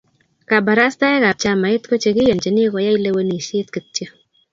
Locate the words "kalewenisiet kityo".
2.97-4.07